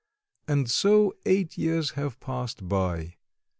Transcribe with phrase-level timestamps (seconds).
[0.47, 3.17] And so eight years have passed by.